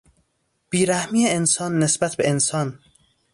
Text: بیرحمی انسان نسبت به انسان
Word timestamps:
بیرحمی 0.69 1.27
انسان 1.27 1.79
نسبت 1.79 2.15
به 2.17 2.29
انسان 2.29 2.79